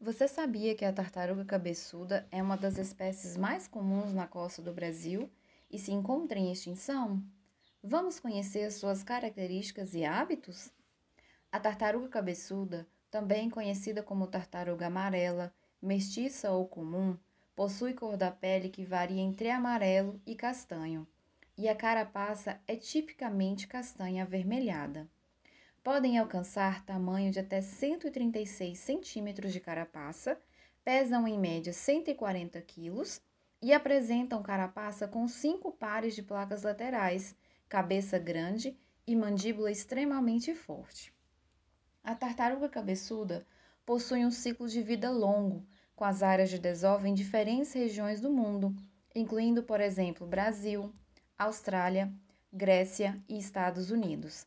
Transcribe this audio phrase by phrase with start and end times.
[0.00, 4.72] Você sabia que a tartaruga cabeçuda é uma das espécies mais comuns na costa do
[4.72, 5.28] Brasil
[5.68, 7.20] e se encontra em extinção?
[7.82, 10.72] Vamos conhecer suas características e hábitos?
[11.50, 17.18] A tartaruga cabeçuda, também conhecida como tartaruga amarela, mestiça ou comum,
[17.56, 21.08] possui cor da pele que varia entre amarelo e castanho,
[21.56, 25.10] e a carapaça é tipicamente castanha avermelhada
[25.88, 30.38] podem alcançar tamanho de até 136 centímetros de carapaça,
[30.84, 33.22] pesam em média 140 quilos
[33.62, 37.34] e apresentam carapaça com cinco pares de placas laterais,
[37.70, 41.10] cabeça grande e mandíbula extremamente forte.
[42.04, 43.46] A tartaruga cabeçuda
[43.86, 45.66] possui um ciclo de vida longo,
[45.96, 48.76] com as áreas de desova em diferentes regiões do mundo,
[49.14, 50.92] incluindo, por exemplo, Brasil,
[51.38, 52.12] Austrália,
[52.52, 54.46] Grécia e Estados Unidos.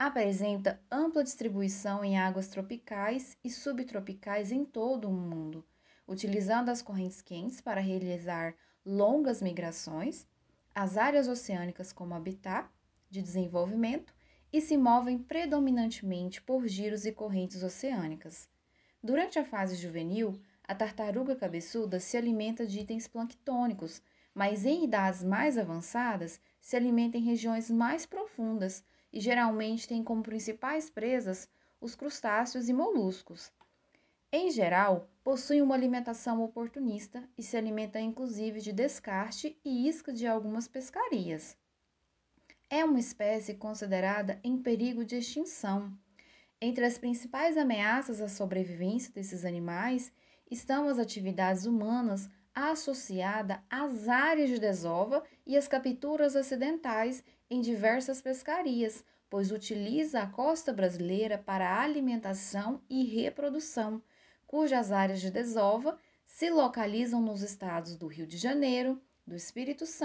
[0.00, 5.66] Apresenta ampla distribuição em águas tropicais e subtropicais em todo o mundo,
[6.06, 8.54] utilizando as correntes quentes para realizar
[8.86, 10.24] longas migrações,
[10.72, 12.70] as áreas oceânicas como habitat
[13.10, 14.14] de desenvolvimento
[14.52, 18.48] e se movem predominantemente por giros e correntes oceânicas.
[19.02, 24.00] Durante a fase juvenil, a tartaruga cabeçuda se alimenta de itens planctônicos,
[24.32, 30.22] mas em idades mais avançadas se alimenta em regiões mais profundas, e geralmente tem como
[30.22, 31.48] principais presas
[31.80, 33.52] os crustáceos e moluscos.
[34.30, 40.26] Em geral, possui uma alimentação oportunista e se alimenta inclusive de descarte e isca de
[40.26, 41.56] algumas pescarias.
[42.68, 45.96] É uma espécie considerada em perigo de extinção.
[46.60, 50.12] Entre as principais ameaças à sobrevivência desses animais
[50.50, 58.20] estão as atividades humanas associadas às áreas de desova e as capturas acidentais em diversas
[58.20, 64.02] pescarias, pois utiliza a costa brasileira para alimentação e reprodução,
[64.46, 69.96] cujas áreas de desova se localizam nos estados do Rio de Janeiro, do Espírito Santo